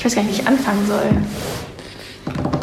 [0.00, 1.10] Ich weiß gar nicht, wie ich anfangen soll.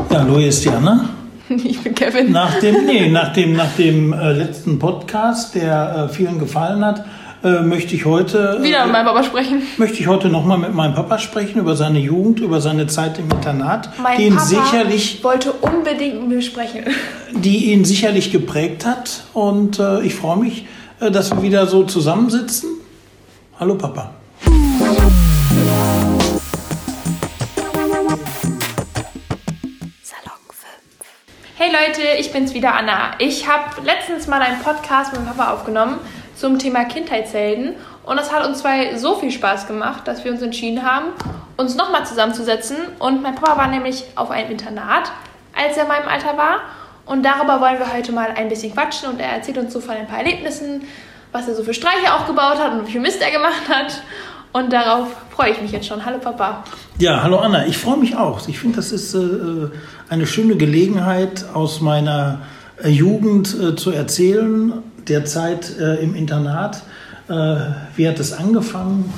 [0.09, 1.09] Ja, hallo, hier ist Anna.
[1.49, 2.31] Ich bin Kevin.
[2.31, 7.05] Nach dem, nee, nach dem, nach dem äh, letzten Podcast, der äh, vielen gefallen hat,
[7.43, 9.61] äh, möchte ich heute Wieder mit äh, meinem Papa sprechen.
[9.77, 13.29] möchte ich heute nochmal mit meinem Papa sprechen über seine Jugend, über seine Zeit im
[13.29, 16.85] Internat, Mein die ihn Papa sicherlich, wollte unbedingt mit mir sprechen.
[17.33, 19.25] die ihn sicherlich geprägt hat.
[19.33, 20.65] Und äh, ich freue mich,
[20.99, 22.67] äh, dass wir wieder so zusammensitzen.
[23.59, 24.15] Hallo Papa.
[31.67, 33.11] Hey Leute, ich bin's wieder, Anna.
[33.17, 35.99] Ich habe letztens mal einen Podcast mit meinem Papa aufgenommen
[36.33, 37.75] zum Thema Kindheitshelden.
[38.05, 41.07] Und das hat uns zwei so viel Spaß gemacht, dass wir uns entschieden haben,
[41.57, 42.77] uns nochmal zusammenzusetzen.
[42.99, 45.11] Und mein Papa war nämlich auf einem Internat,
[45.53, 46.61] als er in meinem Alter war.
[47.05, 49.09] Und darüber wollen wir heute mal ein bisschen quatschen.
[49.09, 50.87] Und er erzählt uns so von ein paar Erlebnissen,
[51.33, 54.03] was er so für Streiche aufgebaut hat und wie viel Mist er gemacht hat.
[54.57, 56.03] Und darauf freue ich mich jetzt schon.
[56.03, 56.63] Hallo Papa.
[56.97, 57.67] Ja, hallo Anna.
[57.67, 58.47] Ich freue mich auch.
[58.47, 59.19] Ich finde, das ist äh,
[60.09, 62.39] eine schöne Gelegenheit, aus meiner
[62.83, 64.73] äh, Jugend äh, zu erzählen,
[65.07, 66.81] der Zeit äh, im Internat.
[67.29, 67.57] Äh,
[67.95, 69.13] wie hat es angefangen?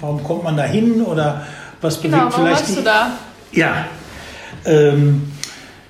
[0.00, 1.02] Warum kommt man da hin?
[1.02, 1.42] Oder
[1.82, 3.10] was bewegt Genau, warum vielleicht warst du da?
[3.52, 3.84] Ja.
[4.64, 5.30] Ähm,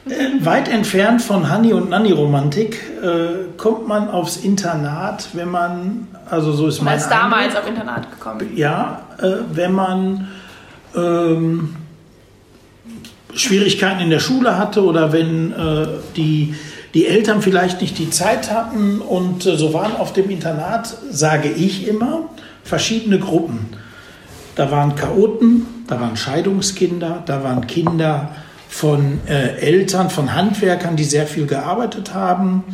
[0.06, 6.52] äh, weit entfernt von Hanni und Nanni-Romantik äh, kommt man aufs Internat, wenn man, also
[6.52, 8.56] so ist mein als damals auf Internat gekommen.
[8.56, 10.28] Ja, äh, wenn man
[10.94, 11.76] ähm,
[13.34, 15.86] Schwierigkeiten in der Schule hatte oder wenn äh,
[16.16, 16.54] die,
[16.94, 21.48] die Eltern vielleicht nicht die Zeit hatten und äh, so waren auf dem Internat, sage
[21.48, 22.28] ich immer,
[22.64, 23.68] verschiedene Gruppen.
[24.56, 28.30] Da waren Chaoten, da waren Scheidungskinder, da waren Kinder
[28.68, 32.64] von äh, Eltern, von Handwerkern, die sehr viel gearbeitet haben.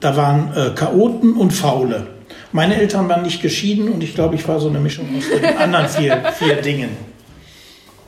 [0.00, 2.06] Da waren äh, Chaoten und Faule.
[2.52, 5.56] Meine Eltern waren nicht geschieden und ich glaube, ich war so eine Mischung aus den
[5.56, 6.90] anderen vier, vier Dingen.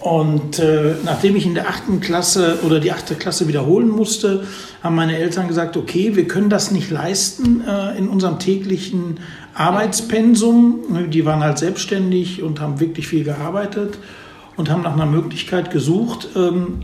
[0.03, 4.45] Und äh, nachdem ich in der achten Klasse oder die achte Klasse wiederholen musste,
[4.83, 9.21] haben meine Eltern gesagt, okay, wir können das nicht leisten äh, in unserem täglichen
[9.55, 11.09] Arbeitspensum.
[11.11, 13.99] Die waren halt selbstständig und haben wirklich viel gearbeitet
[14.57, 16.81] und haben nach einer Möglichkeit gesucht, ähm,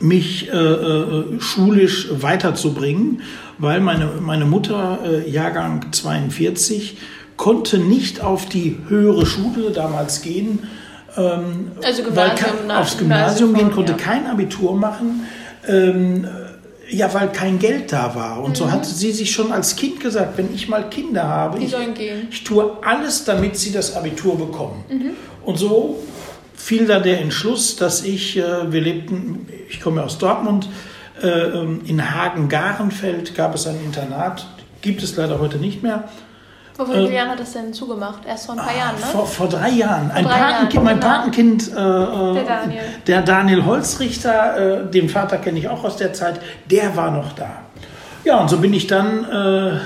[0.00, 3.20] mich äh, äh, schulisch weiterzubringen,
[3.58, 6.98] weil meine, meine Mutter, äh, Jahrgang 42,
[7.36, 10.60] konnte nicht auf die höhere Schule damals gehen.
[11.16, 13.98] Ähm, Also weil Gymnasium, nach- aufs Gymnasium gehen, Gymnasium, konnte ja.
[13.98, 15.26] kein Abitur machen.
[15.66, 16.26] Ähm,
[16.90, 18.42] ja, weil kein Geld da war.
[18.42, 18.54] Und Mhm.
[18.56, 22.28] so hatte sie sich schon als Kind gesagt, wenn ich mal Kinder habe, ich, gehen.
[22.30, 24.84] ich tue alles, damit sie das Abitur bekommen.
[24.90, 25.10] Mhm.
[25.44, 26.02] Und so
[26.54, 30.68] fiel da der Entschluss, dass ich, äh, wir lebten, ich komme aus Dortmund, äh,
[31.24, 34.46] in Hagen-Garenfeld gab es ein Internat,
[34.82, 36.04] gibt es leider heute nicht mehr.
[36.76, 38.26] Vor wie vielen Jahren hat das denn zugemacht?
[38.26, 39.02] Erst vor ein paar Jahren, ne?
[39.02, 40.10] Äh, Vor, vor drei Jahren.
[40.10, 41.08] Ein drei Patenkind, Jahren, mein genau.
[41.08, 42.82] Patenkind, äh, der Daniel.
[43.06, 47.32] der Daniel Holzrichter, äh, den Vater kenne ich auch aus der Zeit, der war noch
[47.32, 47.50] da.
[48.24, 49.78] Ja, und so bin ich dann äh,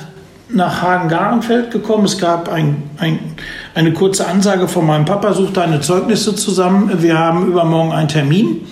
[0.49, 2.07] nach Hagen-Garenfeld gekommen.
[2.07, 3.35] Es gab ein, ein,
[3.75, 7.03] eine kurze Ansage von meinem Papa, such deine Zeugnisse zusammen.
[7.03, 8.67] Wir haben übermorgen einen Termin.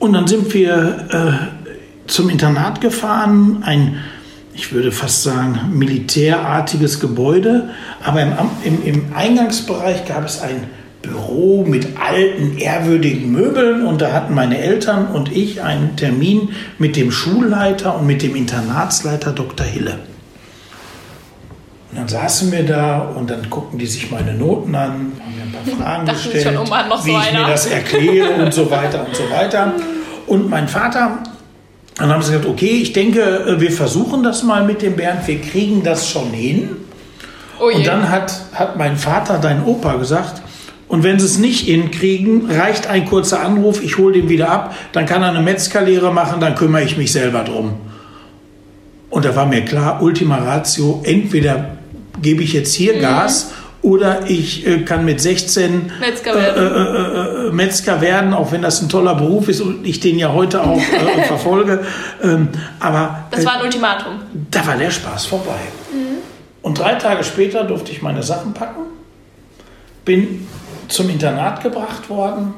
[0.00, 1.61] Und dann sind wir äh,
[2.12, 3.98] zum Internat gefahren, ein,
[4.54, 7.70] ich würde fast sagen, militärartiges Gebäude.
[8.04, 8.32] Aber im,
[8.64, 10.68] im, im Eingangsbereich gab es ein
[11.00, 13.86] Büro mit alten, ehrwürdigen Möbeln.
[13.86, 18.36] Und da hatten meine Eltern und ich einen Termin mit dem Schulleiter und mit dem
[18.36, 19.66] Internatsleiter Dr.
[19.66, 19.98] Hille.
[21.90, 25.42] Und dann saßen wir da und dann guckten die sich meine Noten an, haben mir
[25.42, 27.48] ein paar Fragen gestellt, schon, oh Mann, noch so wie ich mir einer.
[27.48, 29.72] das erkläre und so weiter und so weiter.
[30.24, 31.18] Und mein Vater,
[31.96, 35.26] dann haben sie gesagt, okay, ich denke, äh, wir versuchen das mal mit dem Bernd,
[35.26, 36.70] wir kriegen das schon hin.
[37.60, 37.66] Oh.
[37.66, 40.42] Und dann hat, hat mein Vater, dein Opa, gesagt,
[40.88, 44.74] und wenn sie es nicht hinkriegen, reicht ein kurzer Anruf, ich hole den wieder ab,
[44.92, 47.74] dann kann er eine Metzgerlehre machen, dann kümmere ich mich selber drum.
[49.08, 51.78] Und da war mir klar, Ultima Ratio, entweder
[52.20, 52.82] gebe ich jetzt Mhm.
[52.82, 53.52] hier Gas
[53.82, 57.48] oder ich äh, kann mit 16 Metzger werden.
[57.48, 60.62] äh, Metzger werden, auch wenn das ein toller Beruf ist und ich den ja heute
[60.62, 61.84] auch äh, verfolge.
[62.22, 62.48] Ähm,
[62.78, 64.20] aber das äh, war ein Ultimatum.
[64.50, 65.58] da war der Spaß vorbei.
[66.62, 68.82] Und drei Tage später durfte ich meine Sachen packen,
[70.04, 70.46] bin
[70.86, 72.54] zum Internat gebracht worden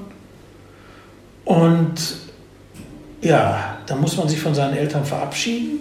[1.47, 1.95] und
[3.23, 5.81] ja, da muss man sich von seinen Eltern verabschieden,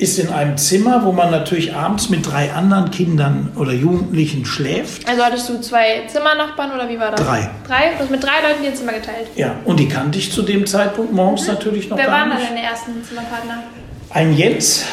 [0.00, 5.06] ist in einem Zimmer, wo man natürlich abends mit drei anderen Kindern oder Jugendlichen schläft.
[5.06, 7.20] Also hattest du zwei Zimmernachbarn oder wie war das?
[7.20, 7.50] Drei.
[7.66, 7.92] Drei?
[7.92, 9.28] Du hast mit drei Leuten dir Zimmer geteilt.
[9.36, 12.36] Ja, und die kannte ich zu dem Zeitpunkt morgens natürlich noch Wer gar waren da
[12.36, 12.50] nicht.
[12.50, 13.62] deine ersten Zimmerpartner?
[14.08, 14.84] Ein Jens,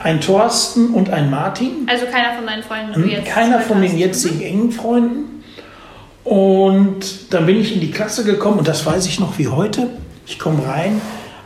[0.00, 1.88] ein Thorsten und ein Martin.
[1.90, 5.42] Also keiner von deinen Freunden, du jetzt Keiner von den jetzigen engen Freunden.
[6.22, 9.88] Und dann bin ich in die Klasse gekommen und das weiß ich noch wie heute.
[10.26, 11.00] Ich komme rein,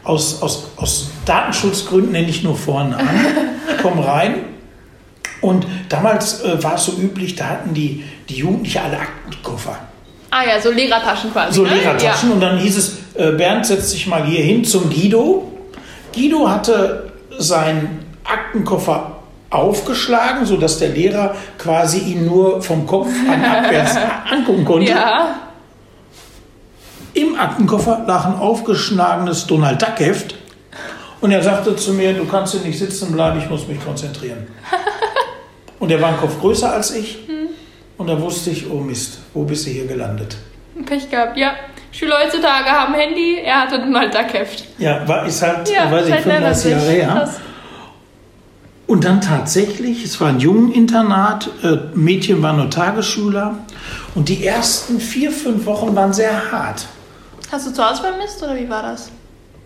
[0.05, 3.09] aus, aus, aus Datenschutzgründen nenne ich nur Vornamen.
[3.83, 4.35] Komme rein
[5.41, 9.79] und damals äh, war es so üblich, da hatten die, die Jugendlichen alle Aktenkoffer.
[10.31, 11.55] Ah ja, so Lehrertaschen quasi.
[11.55, 11.75] So ne?
[11.75, 12.35] Lehrertaschen Ja.
[12.35, 15.51] und dann hieß es, äh, Bernd setzt sich mal hier hin zum Guido.
[16.15, 19.13] Guido hatte seinen Aktenkoffer
[19.51, 23.97] aufgeschlagen, sodass der Lehrer quasi ihn nur vom Kopf an abwärts
[24.31, 24.91] angucken konnte.
[24.91, 25.37] Ja.
[27.19, 30.37] Im Aktenkoffer lag ein aufgeschlagenes Donald Duck Heft
[31.21, 34.47] und er sagte zu mir, du kannst hier nicht sitzen bleiben, ich muss mich konzentrieren.
[35.81, 37.19] Und er war ein Kopf größer als ich
[37.97, 40.37] und da wusste ich, oh Mist, wo bist du hier gelandet?
[40.87, 41.53] Pech gehabt, ja.
[41.93, 44.65] Schüler heutzutage haben Handy, er hatte ein Malta-Heft.
[44.79, 46.95] Ja, war, ist halt, Ja, weiß ich, halt lernt er 35 Jahre sich.
[46.95, 47.35] her.
[48.89, 53.59] Und dann tatsächlich, es war ein Jungeninternat, äh, Mädchen waren nur Tagesschüler
[54.17, 56.87] und die ersten vier, fünf Wochen waren sehr hart.
[57.51, 59.11] Hast du zu Hause vermisst oder wie war das?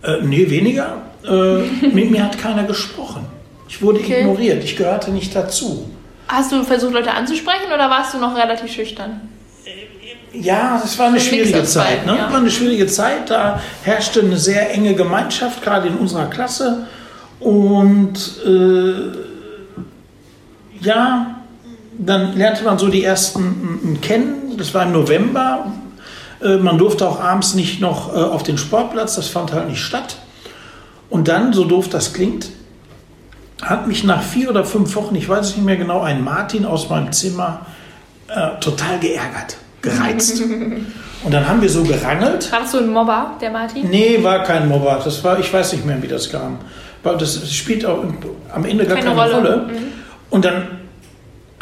[0.03, 1.03] Äh, nee, weniger.
[1.25, 3.27] Äh, mit mir hat keiner gesprochen.
[3.69, 4.21] Ich wurde Okay.
[4.21, 5.89] ignoriert, ich gehörte nicht dazu.
[6.29, 9.21] Hast du versucht, Leute anzusprechen oder warst du noch relativ schüchtern?
[10.35, 12.07] Ja, es war eine So ein schwierige Zeit.
[12.07, 12.17] Ne?
[12.17, 12.31] ja.
[12.33, 13.29] War eine schwierige Zeit.
[13.29, 16.87] Da herrschte eine sehr enge Gemeinschaft, gerade in unserer Klasse.
[17.39, 19.19] Und äh,
[20.81, 21.37] ja,
[21.99, 24.55] dann lernte man so die ersten kennen.
[24.57, 25.71] Das war im November.
[26.43, 29.17] Äh, man durfte auch abends nicht noch äh, auf den Sportplatz.
[29.17, 30.17] Das fand halt nicht statt.
[31.11, 32.49] Und dann, so doof das klingt,
[33.61, 36.65] hat mich nach vier oder fünf Wochen, ich weiß es nicht mehr genau, ein Martin
[36.65, 37.67] aus meinem Zimmer
[38.29, 40.43] äh, total geärgert, gereizt.
[41.25, 42.51] Und dann haben wir so gerangelt.
[42.51, 43.89] War das so ein Mobber, der Martin?
[43.89, 45.01] Nee, war kein Mobber.
[45.05, 46.59] Das war, ich weiß nicht mehr, wie das kam.
[47.05, 48.03] Das spielt auch
[48.53, 49.35] am Ende gar Keine keine, Rolle.
[49.37, 49.71] Rolle.
[50.31, 50.82] Und dann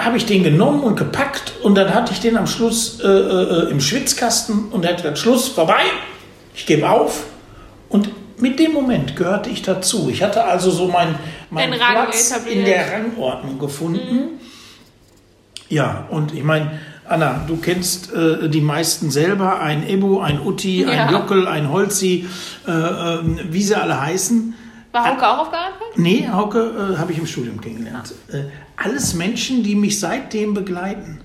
[0.04, 3.70] habe ich den genommen und gepackt und dann hatte ich den am Schluss äh, äh,
[3.70, 5.82] im Schwitzkasten und er hat gesagt, Schluss, vorbei,
[6.54, 7.24] ich gebe auf.
[7.88, 8.10] Und
[8.40, 10.08] mit dem Moment gehörte ich dazu.
[10.10, 11.16] Ich hatte also so meinen
[11.50, 12.58] mein Platz etabliert.
[12.58, 14.40] in der Rangordnung gefunden.
[15.68, 16.72] Ja, und ich meine,
[17.08, 21.10] Anna, du kennst äh, die meisten selber, ein Ebo, ein Utti, ein Ja.
[21.10, 22.26] Jockel, ein Holzi,
[22.66, 24.54] äh, ähm, wie sie alle heißen.
[24.92, 25.96] War Hauke auch auf Gartenfeld?
[25.98, 28.12] Nee, Hauke äh, habe ich im Studium kennengelernt.
[28.32, 28.44] Äh,
[28.76, 31.20] alles Menschen, die mich seitdem begleiten,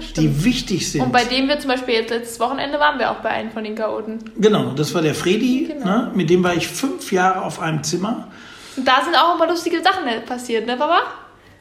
[0.00, 0.16] stimmt.
[0.16, 1.00] die wichtig sind.
[1.02, 3.64] Und bei dem wir zum Beispiel jetzt letztes Wochenende waren wir auch bei einem von
[3.64, 4.18] den Chaoten.
[4.36, 5.84] genau, das war der Fredi, Genau.
[5.86, 8.28] ne, mit dem war ich fünf Jahre auf einem Zimmer.
[8.76, 11.00] Und da sind auch immer lustige Sachen passiert, ne, Papa?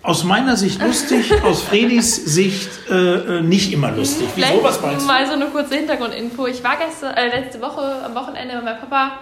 [0.04, 2.94] Aus meiner Sicht lustig, aus Fredis Sicht äh,
[3.38, 4.28] äh, nicht immer lustig.
[4.36, 5.08] Wieso, Vielleicht was meinst du?
[5.08, 6.46] mal so eine kurze Hintergrundinfo.
[6.48, 9.20] Ich war gestern, äh, letzte Woche am Wochenende mit meinem Papa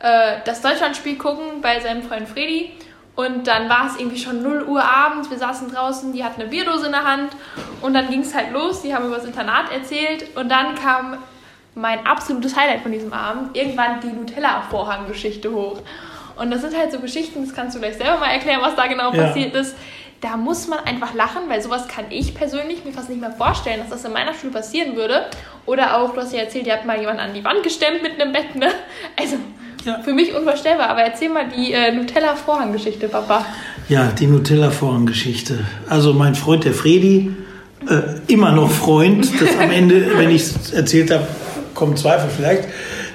[0.00, 2.72] äh, das Deutschlandspiel gucken bei seinem Freund Fredi.
[3.14, 5.30] Und dann war es irgendwie schon 0 Uhr abends.
[5.30, 7.32] Wir saßen draußen, die hatten eine Bierdose in der Hand.
[7.80, 8.82] Und dann ging es halt los.
[8.82, 10.36] Die haben über das Internat erzählt.
[10.36, 11.16] Und dann kam
[11.74, 13.56] mein absolutes Highlight von diesem Abend.
[13.56, 15.80] Irgendwann die Nutella-Vorhang-Geschichte hoch.
[16.36, 18.86] Und das sind halt so Geschichten, das kannst du gleich selber mal erklären, was da
[18.86, 19.24] genau Ja.
[19.24, 19.74] passiert ist.
[20.20, 23.80] Da muss man einfach lachen, weil sowas kann ich persönlich mir fast nicht mehr vorstellen,
[23.80, 25.26] dass das in meiner Schule passieren würde.
[25.66, 28.20] Oder auch, du hast ja erzählt, ihr habt mal jemanden an die Wand gestemmt mit
[28.20, 28.70] einem Bett, ne?
[29.18, 29.36] Also,
[29.86, 30.00] Ja.
[30.02, 30.90] für mich unvorstellbar.
[30.90, 33.46] Aber erzähl mal die äh, Nutella-Vorhang-Geschichte, Papa.
[33.88, 35.60] Ja, die Nutella-Vorhang-Geschichte.
[35.88, 37.30] Also mein Freund, der Fredi,
[37.88, 41.26] äh, immer noch Freund, das am Ende, wenn ich es erzählt habe,
[41.74, 42.64] kommen Zweifel vielleicht.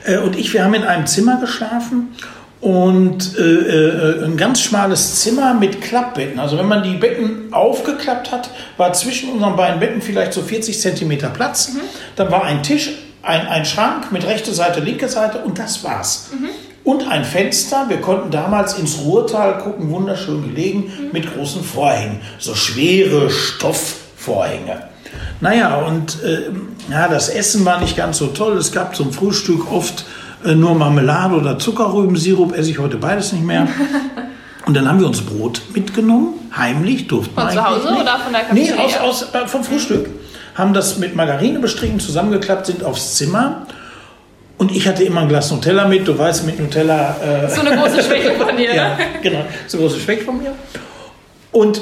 [0.06, 2.16] Äh, und ich, wir haben in einem Zimmer geschlafen
[2.62, 6.40] und äh, äh, ein ganz schmales Zimmer mit Klappbetten.
[6.40, 10.80] Also wenn man die Betten aufgeklappt hat, war zwischen unseren beiden Betten vielleicht so 40
[10.80, 11.72] Zentimeter Platz.
[12.16, 12.92] Dann war ein Tisch,
[13.24, 16.30] ein, ein Schrank mit rechte Seite, linke Seite und das war's.
[16.84, 17.86] Und ein Fenster.
[17.90, 22.20] Wir konnten damals ins Ruhrtal gucken, wunderschön gelegen, mit großen Vorhängen.
[22.40, 24.84] So schwere Stoffvorhänge.
[25.42, 26.50] Naja, und äh,
[26.92, 28.58] ja, das Essen war nicht ganz so toll.
[28.58, 30.06] Es gab zum Frühstück oft
[30.44, 32.58] äh, nur Marmelade oder Zuckerrübensirup.
[32.58, 33.68] Esse ich heute beides nicht mehr.
[34.66, 38.02] Und dann haben wir uns Brot mitgenommen, heimlich, durften Von wir zu eigentlich Hause nicht.
[38.04, 39.02] oder von der Nee, Cafeteria?
[39.02, 40.10] aus, aus, äh, vom Frühstück.
[40.54, 43.66] Haben das mit Margarine bestrichen, zusammengeklappt, sind aufs Zimmer.
[44.62, 46.08] Und ich hatte immer ein Glas Nutella mit.
[46.08, 47.16] Du weißt, mit Nutella.
[47.20, 49.06] Äh, So eine große Schwäche von dir, ja, ne?
[49.24, 49.44] genau.
[49.66, 50.54] So große Schwäche von mir.
[51.52, 51.82] Und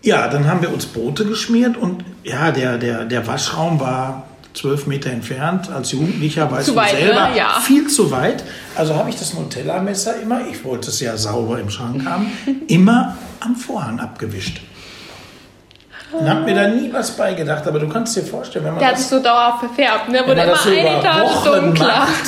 [0.00, 4.86] ja, dann haben wir uns Brote geschmiert und ja, der, der, der Waschraum war zwölf
[4.86, 5.68] Meter entfernt.
[5.72, 6.98] Als Jugendlicher weißt du weit, ne?
[7.00, 7.58] selber, Ja.
[7.60, 8.44] viel zu weit.
[8.76, 12.30] Also habe ich das Nutella-Messer immer, ich wollte es ja sauber im Schrank haben,
[12.68, 14.60] immer am Vorhang abgewischt.
[16.20, 18.90] Und habe mir da nie was beigedacht, aber du kannst dir vorstellen, wenn man Der
[18.90, 20.22] hat sich so dauerhaft verfärbt, ne?
[20.26, 21.86] Wurde immer so eine Etage dunkler.
[21.86, 22.24] macht,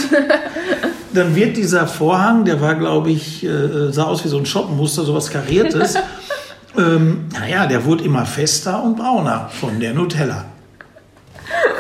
[1.14, 5.04] dann wird dieser Vorhang, der war, glaube ich, äh, sah aus wie so ein Schottenmuster,
[5.04, 5.94] sowas Kariertes.
[6.78, 10.44] ähm, naja, der wurde immer fester und brauner von der Nutella.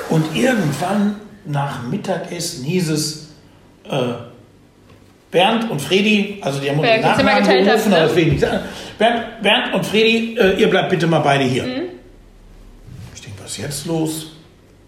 [0.08, 3.28] Und irgendwann nach Mittagessen hieß es,
[3.90, 4.14] äh,
[5.30, 8.20] Bernd und Fredi, also die haben uns den Nachnamen gerufen, ne?
[8.20, 8.60] ich sagen.
[8.98, 11.64] Bernd, Bernd und Fredi, äh, ihr bleibt bitte mal beide hier.
[11.64, 11.85] Mhm.
[13.46, 14.32] Was ist jetzt los?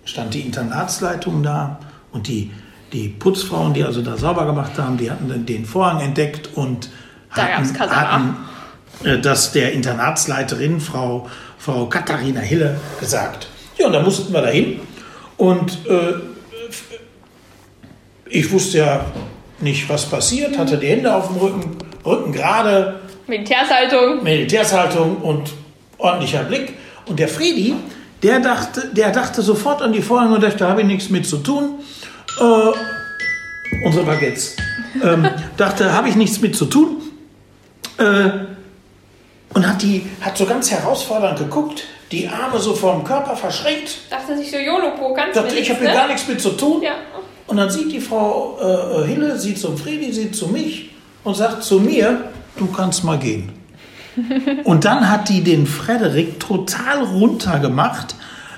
[0.05, 1.79] Stand die Internatsleitung da
[2.11, 2.50] und die,
[2.93, 6.91] die Putzfrauen, die also da sauber gemacht haben, die hatten dann den Vorhang entdeckt und
[7.37, 8.37] Da hatten, hatten
[9.05, 13.47] äh, das der Internatsleiterin, Frau, Frau Katharina Hille, gesagt.
[13.79, 14.81] Ja, und da mussten wir dahin.
[15.37, 16.15] Und äh,
[18.29, 19.07] ich wusste ja
[19.61, 22.99] nicht, was passiert, hatte die Hände auf dem Rücken, Rücken gerade,
[23.29, 24.25] Militärshaltung.
[24.25, 25.53] Militärshaltung und
[25.99, 26.73] ordentlicher Blick.
[27.07, 27.77] Und der Fredi,
[28.23, 31.27] der dachte, der dachte sofort an die Vorhänge und dachte, da habe ich nichts mit
[31.27, 31.81] zu tun.
[32.41, 34.57] Äh, unsere Baguettes.
[35.03, 37.03] Ähm, dachte, habe ich nichts mit zu tun.
[37.99, 38.31] Äh,
[39.55, 43.99] und hat, die, hat so ganz herausfordernd geguckt, die Arme so vom Körper verschränkt.
[44.11, 46.83] Dachte sich so, YOLO-Po, ganz Dachte, ich habe hier gar nichts mit zu tun.
[46.83, 46.93] Ja.
[47.47, 50.91] Und dann sieht die Frau äh, Hille, sieht zum Fredi, sieht zu mich
[51.25, 53.58] und sagt zu mir, du kannst mal gehen.
[54.65, 58.15] Und dann hat die den Frederik total runtergemacht,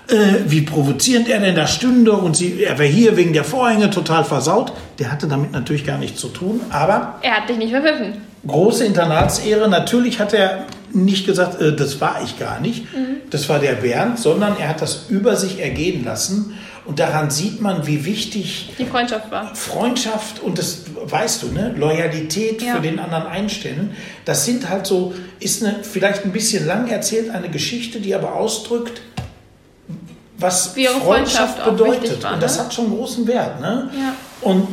[0.09, 0.15] äh,
[0.47, 4.25] wie provozierend er denn da stünde und sie, er wäre hier wegen der Vorhänge total
[4.25, 4.73] versaut.
[4.99, 8.15] Der hatte damit natürlich gar nichts zu tun, aber Er hat dich nicht verpfiffen.
[8.47, 9.69] große Internatsehre.
[9.69, 12.87] Natürlich hat er nicht gesagt, äh, das war ich gar nicht,
[13.31, 16.55] das war der Bernd, sondern er hat das über sich ergehen lassen.
[16.91, 19.55] Und daran sieht man, wie wichtig Die Freundschaft war.
[19.55, 21.73] Freundschaft und das weißt du, ne?
[21.79, 22.75] Loyalität Ja.
[22.75, 23.95] für den anderen einstellen.
[24.25, 28.35] Das sind halt so, ist eine vielleicht ein bisschen lang erzählt, eine Geschichte, die aber
[28.35, 29.03] ausdrückt,
[30.37, 32.25] was Freundschaft, Freundschaft bedeutet.
[32.25, 32.65] war, und das ne?
[32.65, 33.61] hat schon großen Wert.
[33.61, 33.89] Ne?
[33.97, 34.15] Ja.
[34.41, 34.67] Und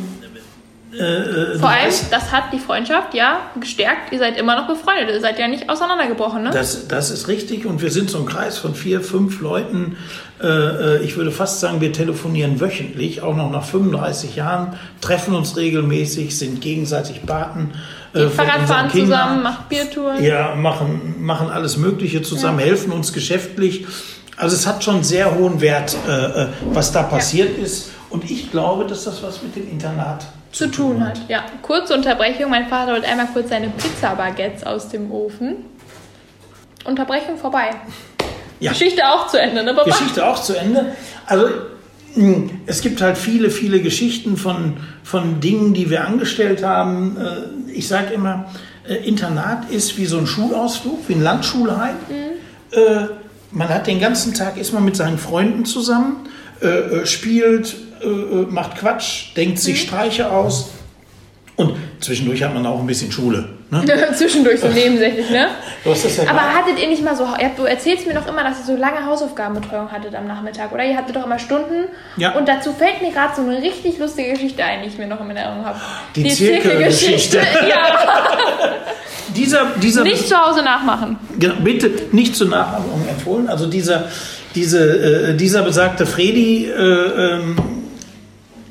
[0.92, 4.10] äh, äh, Vor allem, weißt, das hat die Freundschaft ja gestärkt.
[4.10, 5.10] Ihr seid immer noch befreundet.
[5.10, 6.50] Ihr seid ja nicht auseinandergebrochen, ne?
[6.50, 9.96] Das, das ist richtig und wir sind so ein Kreis von vier, fünf Leuten.
[10.40, 15.34] Äh, äh, ich würde fast sagen, wir telefonieren wöchentlich, auch noch nach 35 Jahren, treffen
[15.34, 17.72] uns regelmäßig, sind gegenseitig Paten.
[18.14, 20.22] äh, Fahrradfahren zusammen, macht Biertouren.
[20.22, 23.86] Ja, machen, machen alles Mögliche zusammen, helfen uns geschäftlich.
[24.36, 27.90] Also es hat schon sehr hohen Wert, äh, was da passiert ist.
[28.10, 31.20] Und ich glaube, dass das was mit dem Internat zu tun hat.
[31.28, 32.50] Ja, kurze Unterbrechung.
[32.50, 35.56] Mein Vater holt einmal kurz seine Pizza-Baguettes aus dem Ofen.
[36.84, 37.70] Unterbrechung vorbei.
[38.60, 38.72] Ja.
[38.72, 39.90] Geschichte auch zu Ende, ne, Papa?
[39.90, 40.96] Geschichte auch zu Ende.
[41.26, 41.46] Also
[42.14, 47.16] mh, es gibt halt viele, viele Geschichten von, von Dingen, die wir angestellt haben.
[47.16, 48.50] Äh, Ich sage immer,
[48.88, 51.96] äh, Internat ist wie so ein Schulausflug, wie ein Landschulheim.
[52.72, 52.78] Äh,
[53.52, 56.28] Man hat den ganzen Tag, ist man mit seinen Freunden zusammen,
[57.04, 57.76] spielt,
[58.50, 60.70] macht Quatsch, denkt sich Streiche aus.
[61.56, 63.48] Und zwischendurch hat man auch ein bisschen Schule.
[63.70, 63.84] Ne?
[64.14, 65.48] Zwischendurch so nebensächlich, ne?
[65.84, 67.26] Du hast das ja Aber hattet ihr nicht mal so,
[67.56, 70.84] du erzählst mir doch immer, dass ihr so lange Hausaufgabenbetreuung hattet am Nachmittag, oder?
[70.84, 71.84] Ihr hattet doch immer Stunden.
[72.16, 72.32] Ja.
[72.32, 75.20] Und dazu fällt mir gerade so eine richtig lustige Geschichte ein, die ich mir noch
[75.20, 75.78] in Erinnerung habe.
[76.16, 77.38] Die Zirkelgeschichte.
[77.68, 78.24] ja,
[79.36, 81.18] dieser, dieser nicht zu Hause nachmachen.
[81.38, 83.48] Genau, bitte nicht zur Nachahmung empfohlen.
[83.48, 84.08] Also dieser,
[84.54, 87.56] diese, äh, dieser besagte Fredi äh, ähm,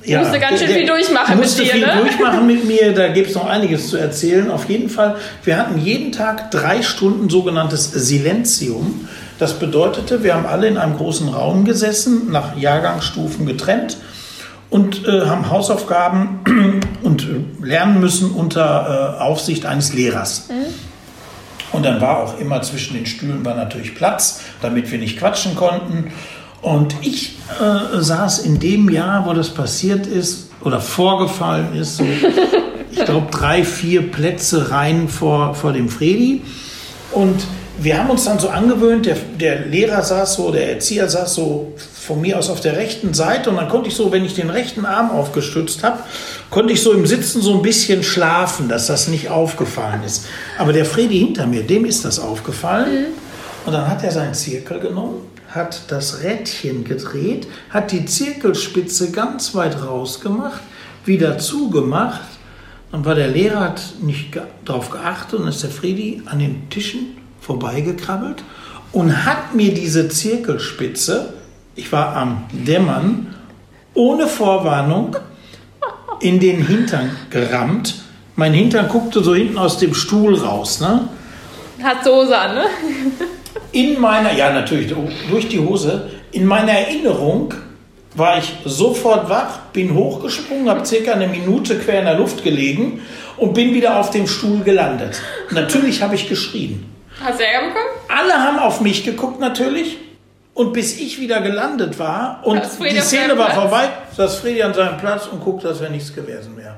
[0.08, 1.98] ja, Musste ganz schön viel durchmachen mit musste dir, viel ne?
[2.00, 2.94] durchmachen mit mir.
[2.94, 4.50] Da gibt es noch einiges zu erzählen.
[4.50, 9.08] Auf jeden Fall, wir hatten jeden Tag drei Stunden sogenanntes Silenzium.
[9.38, 13.98] Das bedeutete, wir haben alle in einem großen Raum gesessen, nach Jahrgangsstufen getrennt
[14.70, 20.48] und äh, haben Hausaufgaben und äh, lernen müssen unter äh, Aufsicht eines Lehrers.
[21.74, 25.56] Und dann war auch immer zwischen den Stühlen war natürlich Platz, damit wir nicht quatschen
[25.56, 26.12] konnten.
[26.62, 32.04] Und ich äh, saß in dem Jahr, wo das passiert ist oder vorgefallen ist, so,
[32.92, 36.42] ich glaube drei, vier Plätze rein vor, vor dem Fredi.
[37.12, 37.46] Und
[37.80, 41.74] wir haben uns dann so angewöhnt, der, der Lehrer saß so, der Erzieher saß so
[42.08, 44.50] von mir aus auf der rechten Seite und dann konnte ich so, wenn ich den
[44.50, 46.00] rechten Arm aufgestützt habe,
[46.50, 50.26] konnte ich so im Sitzen so ein bisschen schlafen, dass das nicht aufgefallen ist.
[50.58, 53.08] Aber der Fredi hinter mir, dem ist das aufgefallen
[53.66, 59.56] und dann hat er seinen Zirkel genommen, hat das Rädchen gedreht, hat die Zirkelspitze ganz
[59.56, 60.62] weit rausgemacht,
[61.06, 62.22] wieder zugemacht.
[62.92, 67.18] Dann war der Lehrer, hat nicht darauf geachtet und ist der Fredi an den Tischen
[67.42, 68.44] vorbeigekrabbelt
[68.92, 71.34] und hat mir diese Zirkelspitze,
[71.76, 73.36] ich war am Dämmern,
[73.94, 75.16] ohne Vorwarnung
[76.20, 77.96] in den Hintern gerammt.
[78.36, 80.80] Mein Hintern guckte so hinten aus dem Stuhl raus.
[80.80, 81.08] Ne?
[81.82, 82.66] Hat Soße an, ne?
[83.72, 84.94] In meiner, ja natürlich
[85.30, 87.54] durch die Hose, in meiner Erinnerung
[88.16, 93.02] war ich sofort wach, bin hochgesprungen, habe circa eine Minute quer in der Luft gelegen
[93.38, 95.22] und bin wieder auf dem Stuhl gelandet.
[95.52, 96.92] Natürlich habe ich geschrien.
[97.24, 97.90] Hast du Ärger bekommen?
[98.08, 99.98] Alle haben auf mich geguckt natürlich
[100.58, 103.60] Und bis ich wieder gelandet war und die Szene war Platz?
[103.60, 106.78] vorbei, saß Fredi an seinem Platz und guckte, als wäre nichts gewesen wäre.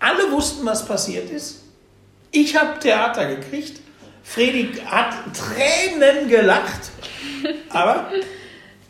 [0.00, 1.64] Alle wussten, was passiert ist.
[2.30, 3.82] Ich habe Theater gekriegt.
[4.28, 6.90] Fredi hat Tränen gelacht.
[7.70, 8.06] Aber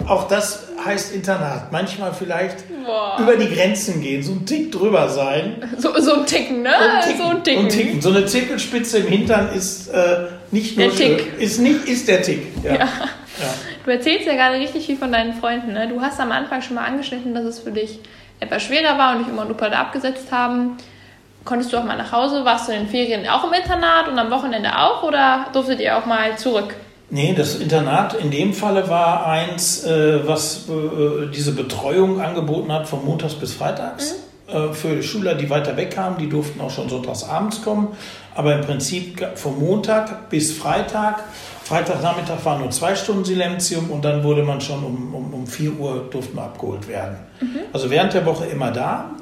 [0.07, 1.71] auch das heißt Internat.
[1.71, 3.19] Manchmal vielleicht Boah.
[3.21, 5.63] über die Grenzen gehen, so ein Tick drüber sein.
[5.79, 6.71] So, so ein Ticken, ne?
[6.71, 7.63] Und ticken, so ein Ticken.
[7.65, 8.01] Und ticken.
[8.01, 11.21] So eine Zirkelspitze im Hintern ist äh, nicht nur Der Tick.
[11.21, 12.47] schön, Ist, nicht, ist der Tick.
[12.65, 12.73] Ja.
[12.75, 12.79] Ja.
[12.81, 13.55] Ja.
[13.85, 15.73] Du erzählst ja gerade richtig viel von deinen Freunden.
[15.73, 15.89] Ne?
[15.89, 18.01] Du hast am Anfang schon mal angeschnitten, dass es für dich
[18.41, 20.77] etwas schwerer war und dich immer und da abgesetzt haben.
[21.49, 22.45] Konntest du auch mal nach Hause?
[22.45, 25.97] Warst du in den Ferien auch im Internat und am Wochenende auch oder durftet ihr
[25.97, 26.75] auch mal zurück?
[27.09, 32.87] Nee, das Internat in dem Falle war eins, äh, was äh, diese Betreuung angeboten hat
[32.87, 34.17] von montags bis freitags.
[34.47, 37.97] Äh, für Schüler, die weiter weg kamen, die durften auch schon sonntags abends kommen.
[38.35, 41.25] Aber im Prinzip vom Montag bis Freitag.
[41.65, 45.79] Freitagnachmittag war nur zwei Stunden Silenzium und dann wurde man schon um, um, um 4
[45.79, 47.17] Uhr durften abgeholt werden.
[47.73, 49.13] Also während der Woche immer da.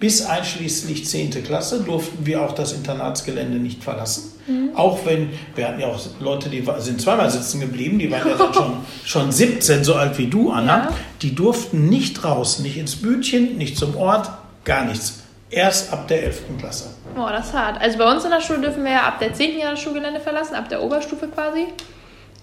[0.00, 1.44] Bis einschließlich 10.
[1.44, 4.32] Klasse durften wir auch das Internatsgelände nicht verlassen.
[4.74, 8.34] Auch wenn, wir hatten ja auch Leute, die sind zweimal sitzen geblieben, die waren ja
[8.34, 8.72] dann schon,
[9.04, 10.84] schon 17, so alt wie du, Anna.
[10.84, 10.88] Ja.
[11.22, 14.30] Die durften nicht raus, nicht ins Bütchen, nicht zum Ort,
[14.64, 15.20] gar nichts.
[15.50, 16.42] Erst ab der 11.
[16.58, 16.90] Klasse.
[17.14, 17.80] Boah, das ist hart.
[17.80, 19.58] Also bei uns in der Schule dürfen wir ja ab der 10.
[19.58, 21.66] Jahr das Schulgelände verlassen, ab der Oberstufe quasi.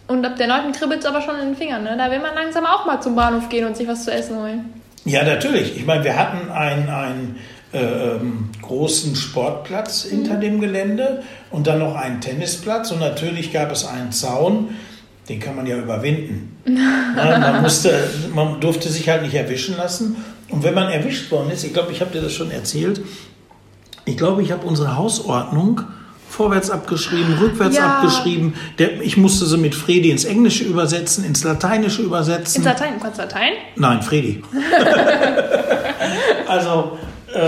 [0.07, 0.71] Und ab der 9.
[0.73, 1.83] kribbelt es aber schon in den Fingern.
[1.83, 1.95] Ne?
[1.97, 4.81] Da will man langsam auch mal zum Bahnhof gehen und sich was zu essen holen.
[5.07, 5.77] Ja, natürlich.
[5.77, 7.35] Ich meine, wir hatten einen, einen
[7.71, 13.71] äh, ähm, großen Sportplatz hinter dem Gelände und dann noch einen Tennisplatz und natürlich gab
[13.71, 14.69] es einen Zaun,
[15.29, 16.57] den kann man ja überwinden.
[17.17, 17.91] Ja, man, musste,
[18.35, 20.17] man durfte sich halt nicht erwischen lassen.
[20.49, 23.01] Und wenn man erwischt worden ist, ich glaube, ich habe dir das schon erzählt,
[24.05, 25.81] ich glaube, ich habe unsere Hausordnung
[26.29, 27.97] vorwärts abgeschrieben, rückwärts Ja.
[27.97, 28.53] abgeschrieben.
[28.79, 32.57] Der, ich musste sie mit Fredi ins Englische übersetzen, ins Lateinische übersetzen.
[32.57, 33.53] Ins Latein, du kannst Latein?
[33.75, 34.43] Nein, Fredi.
[36.47, 36.97] also,
[37.33, 37.39] äh,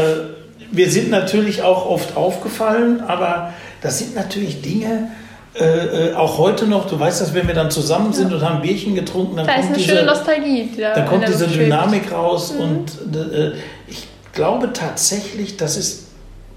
[0.72, 5.10] wir sind natürlich auch oft aufgefallen, aber das sind natürlich Dinge,
[5.56, 8.62] äh, äh, auch heute noch, du weißt das, wenn wir dann zusammen sind und haben
[8.62, 10.70] Bierchen getrunken, dann Da ist kommt eine diese, schöne Nostalgie.
[10.76, 11.48] Die da in kommt diese.
[11.48, 13.54] Dynamik raus und äh,
[13.88, 16.09] ich glaube tatsächlich, das ist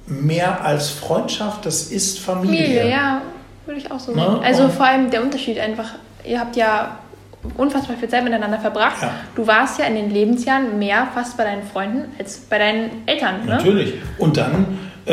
[0.07, 2.65] mehr als Freundschaft, das ist Familie.
[2.65, 3.23] Familie, ja,
[3.67, 4.21] würde ich auch so Ne?
[4.23, 4.41] sehen.
[4.45, 5.91] Also Und- vor allem der Unterschied einfach,
[6.25, 6.99] ihr habt ja
[7.57, 9.03] unfassbar viel Zeit miteinander verbracht.
[9.03, 9.11] Ja.
[9.35, 13.45] Du warst ja in den Lebensjahren mehr fast bei deinen Freunden als bei deinen Eltern,
[13.45, 13.53] ne?
[13.57, 13.95] Natürlich.
[14.19, 15.13] Und dann, äh,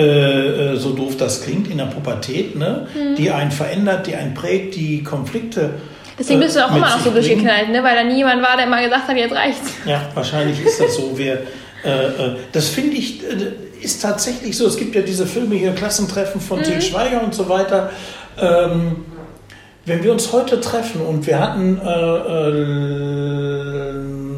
[0.74, 3.16] äh, so doof das klingt, in der Pubertät, ne, Mhm.
[3.16, 5.72] die einen verändert, die einen prägt, die Konflikte.
[6.20, 7.84] Deswegen bist du auch äh, immer mit noch so durchgeknallt, ne?
[7.84, 9.74] Weil da nie jemand war, der mal gesagt hat, jetzt reicht's.
[9.86, 11.18] Ja, wahrscheinlich ist das so.
[11.18, 11.42] Wir,
[12.52, 14.68] das finde ich, äh, ist tatsächlich so.
[14.68, 17.92] Es gibt ja diese Filme hier, Klassentreffen von Til Schweiger und so weiter.
[18.38, 19.06] Ähm,
[19.86, 23.94] wenn wir uns heute treffen und wir hatten äh, äh,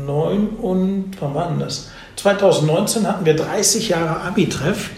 [0.05, 1.89] neun und, wann war denn das?
[2.15, 4.91] 2019 hatten wir 30 Jahre Abi-Treff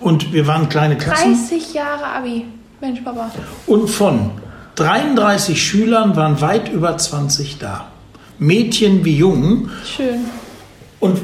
[0.00, 1.34] und wir waren kleine Klassen.
[1.34, 2.44] 30 Jahre Abi.
[2.80, 3.32] Mensch, Papa.
[3.66, 4.30] Und von
[4.76, 7.88] 33 Schülern waren weit über 20 da.
[8.38, 9.72] Mädchen wie Jungen.
[9.84, 10.26] Schön.
[11.00, 11.18] Und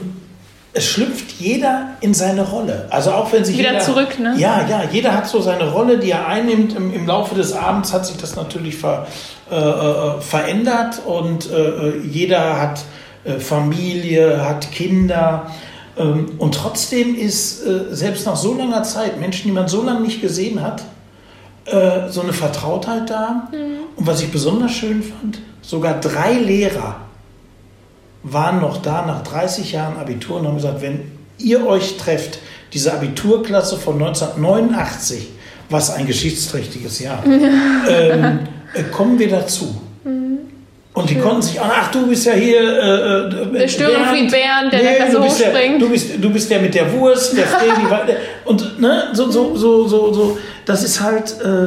[0.76, 2.88] es schlüpft jeder in seine Rolle.
[2.90, 4.34] Also auch wenn sich Wieder jeder, zurück, ne?
[4.36, 6.74] Ja, ja, jeder hat so seine Rolle, die er einnimmt.
[6.74, 9.06] Im, im Laufe des Abends hat sich das natürlich ver,
[9.50, 12.84] äh, äh, verändert und äh, jeder hat
[13.22, 15.46] äh, Familie, hat Kinder.
[15.96, 20.00] Ähm, und trotzdem ist äh, selbst nach so langer Zeit, Menschen, die man so lange
[20.00, 20.82] nicht gesehen hat,
[21.66, 23.48] äh, so eine Vertrautheit da.
[23.94, 27.03] Und was ich besonders schön fand, sogar drei Lehrer
[28.24, 31.02] waren noch da nach 30 Jahren Abitur und haben gesagt, wenn
[31.38, 32.38] ihr euch trefft,
[32.72, 35.28] diese Abiturklasse von 1989,
[35.70, 38.40] was ein geschichtsträchtiges Jahr, ähm,
[38.74, 39.80] äh, kommen wir dazu.
[40.94, 42.60] Und die konnten sich, ach, du bist ja hier.
[42.60, 45.82] Äh, äh, Der Störenfried Bernd, der du bist der, hochspringt.
[45.82, 47.46] du, bist, du bist der mit der Wurst, der
[48.06, 50.38] der- und ne, so, so, so, so, so.
[50.64, 51.66] Das ist halt, äh,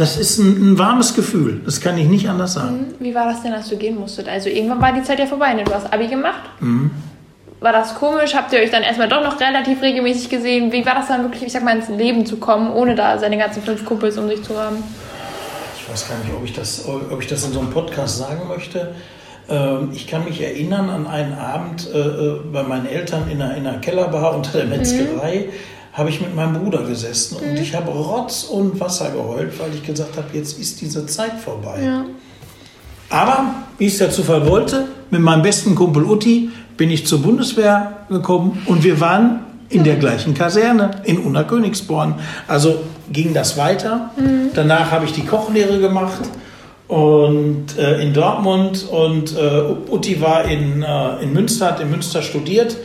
[0.00, 1.60] das ist ein, ein warmes Gefühl.
[1.64, 2.94] Das kann ich nicht anders sagen.
[2.98, 4.28] Wie war das denn, als du gehen musstet?
[4.28, 5.64] Also irgendwann war die Zeit ja vorbei, ne?
[5.64, 6.40] Du hast Abi gemacht.
[6.60, 6.90] Mhm.
[7.60, 8.34] War das komisch?
[8.34, 10.72] Habt ihr euch dann erstmal doch noch relativ regelmäßig gesehen?
[10.72, 13.36] Wie war das dann wirklich, ich sag mal, ins Leben zu kommen, ohne da seine
[13.36, 14.76] ganzen fünf Kumpels um sich zu haben?
[15.76, 18.48] Ich weiß gar nicht, ob ich das, ob ich das in so einem Podcast sagen
[18.48, 18.94] möchte.
[19.50, 23.54] Ähm, Ich kann mich erinnern an einen Abend äh, äh, bei meinen Eltern in einer,
[23.54, 25.50] in einer Kellerbar unter der Metzgerei.
[25.92, 29.84] Habe ich mit meinem Bruder gesessen und ich habe Rotz und Wasser geheult, weil ich
[29.84, 31.82] gesagt habe, jetzt ist diese Zeit vorbei.
[31.82, 32.04] Ja.
[33.08, 38.04] Aber, wie es der Zufall wollte, mit meinem besten Kumpel Utti bin ich zur Bundeswehr
[38.08, 42.14] gekommen und wir waren in der gleichen Kaserne in Unna-Königsborn.
[42.46, 44.10] Also ging das weiter.
[44.54, 46.20] Danach habe ich die Kochlehre gemacht
[46.88, 52.20] und äh, in Dortmund und äh, Utti war in, äh, in Münster, hat in Münster
[52.20, 52.76] studiert.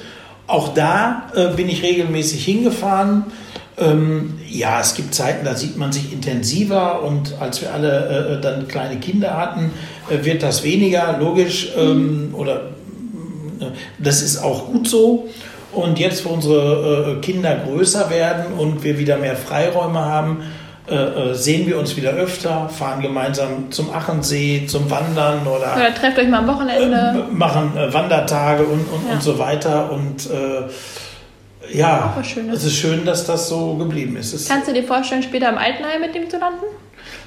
[0.48, 3.26] Auch da äh, bin ich regelmäßig hingefahren.
[3.78, 8.42] Ähm, ja, es gibt Zeiten, da sieht man sich intensiver und als wir alle äh,
[8.42, 9.72] dann kleine Kinder hatten,
[10.10, 11.72] äh, wird das weniger, logisch.
[11.78, 12.70] Ähm, oder
[13.60, 13.66] äh,
[14.00, 15.28] das ist auch gut so.
[15.74, 20.44] Und jetzt, wo unsere äh, Kinder größer werden und wir wieder mehr Freiräume haben,
[20.88, 25.96] äh, äh, sehen wir uns wieder öfter, fahren gemeinsam zum Achensee, zum Wandern oder, oder
[25.96, 27.26] trefft euch mal am Wochenende.
[27.32, 29.14] machen Wandertage und, und, ja.
[29.14, 29.92] und so weiter.
[29.92, 30.30] Und
[31.74, 32.16] ja,
[32.54, 34.34] es ist schön, dass das so geblieben ist.
[34.34, 36.66] Es Kannst du dir vorstellen, später im Altenheim mit dem zu landen?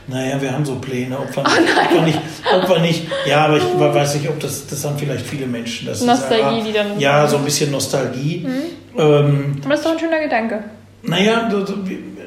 [0.06, 2.18] Naja, wir haben so Pläne, ob wir, oh ob wir, nicht,
[2.54, 5.86] ob wir nicht, ja, aber ich weiß nicht, ob das, das haben vielleicht viele Menschen.
[5.86, 6.98] Das Nostalgie, ah, die dann.
[6.98, 8.46] Ja, so ein bisschen Nostalgie.
[8.46, 8.98] Mhm.
[8.98, 10.64] Ähm, aber das ist doch ein schöner Gedanke.
[11.02, 11.50] Naja,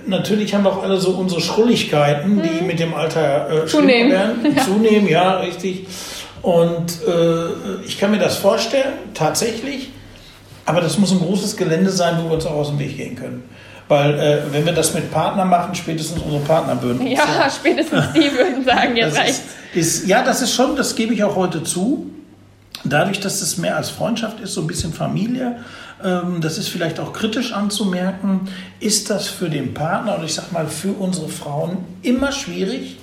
[0.07, 2.41] natürlich haben auch alle so unsere Schrulligkeiten, mhm.
[2.41, 4.11] die mit dem Alter äh, zunehmen.
[4.11, 4.53] werden.
[4.55, 4.63] Ja.
[4.63, 5.87] Zunehmen, ja, richtig.
[6.41, 9.89] Und äh, ich kann mir das vorstellen, tatsächlich.
[10.65, 13.15] Aber das muss ein großes Gelände sein, wo wir uns auch aus dem Weg gehen
[13.15, 13.43] können.
[13.87, 17.05] Weil äh, wenn wir das mit Partnern machen, spätestens unsere Partner würden.
[17.07, 17.51] Ja, sagen.
[17.51, 19.41] spätestens die würden sagen, jetzt reicht.
[19.73, 22.09] Ist, ja, das ist schon, das gebe ich auch heute zu.
[22.83, 25.57] Dadurch, dass es mehr als Freundschaft ist, so ein bisschen Familie,
[26.03, 28.47] ähm, das ist vielleicht auch kritisch anzumerken,
[28.79, 32.97] ist das für den Partner und ich sag mal für unsere Frauen immer schwierig.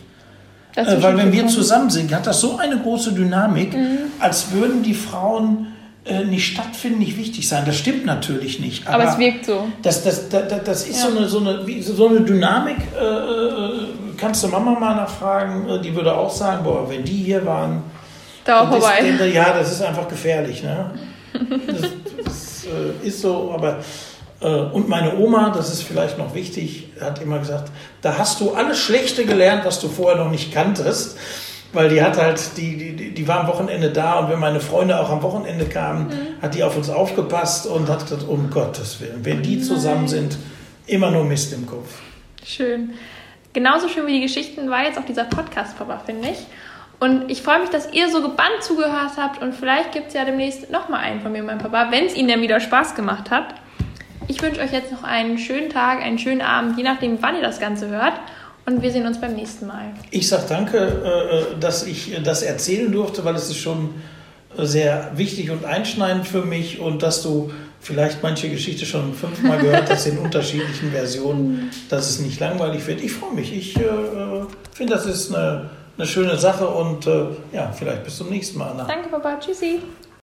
[0.75, 3.99] Äh, weil wenn wir zusammen sind, hat das so eine große Dynamik, mhm.
[4.21, 5.69] als würden die Frauen
[6.05, 7.65] äh, nicht stattfinden, nicht wichtig sein.
[7.67, 8.87] Das stimmt natürlich nicht.
[8.87, 9.69] Aber, aber es wirkt so.
[9.83, 11.11] Das, das, das, das ist ja.
[11.11, 12.77] so, eine, so, eine, so eine Dynamik.
[12.99, 13.71] Äh, äh,
[14.17, 17.83] kannst du Mama mal nachfragen, äh, die würde auch sagen, boah, wenn die hier waren.
[18.49, 19.01] Da vorbei.
[19.01, 20.63] Ist, ja, das ist einfach gefährlich.
[20.63, 20.91] Ne?
[21.67, 21.91] Das,
[22.25, 23.79] das äh, ist so, aber.
[24.41, 28.79] Und meine Oma, das ist vielleicht noch wichtig, hat immer gesagt, da hast du alles
[28.79, 31.19] Schlechte gelernt, was du vorher noch nicht kanntest
[31.73, 34.99] weil die hat halt, die, die, die war am Wochenende da und wenn meine Freunde
[34.99, 36.43] auch am Wochenende kamen, mhm.
[36.43, 40.39] hat die auf uns aufgepasst und hat gesagt, um Gottes Willen, wenn die zusammen sind,
[40.87, 41.99] immer nur Mist im Kopf.
[42.45, 42.95] Schön.
[43.53, 46.39] Genauso schön wie die Geschichten war jetzt auch dieser Podcast, Papa, finde ich.
[47.01, 50.25] Und ich freue mich, dass ihr so gebannt zugehört habt und vielleicht gibt es ja
[50.25, 53.31] demnächst nochmal einen von mir und meinem Papa, wenn es Ihnen dann wieder Spaß gemacht
[53.31, 53.55] hat.
[54.27, 57.43] Ich wünsche euch jetzt noch einen schönen Tag, einen schönen Abend, je nachdem, wann ihr
[57.43, 58.15] das Ganze hört.
[58.67, 59.95] Und wir sehen uns beim nächsten Mal.
[60.11, 63.95] Ich sage danke, äh, dass ich das erzählen durfte, weil es ist schon
[64.59, 69.89] sehr wichtig und einschneidend für mich und dass du vielleicht manche Geschichte schon fünfmal gehört
[69.89, 73.01] hast in unterschiedlichen Versionen, dass es nicht langweilig wird.
[73.01, 73.57] Ich freue mich.
[73.57, 73.81] Ich äh,
[74.75, 78.71] finde, das ist eine, eine schöne Sache und äh, ja, vielleicht bis zum nächsten Mal.
[78.71, 78.85] Anna.
[78.85, 79.39] Danke, Papa.
[79.41, 79.81] Tschüssi.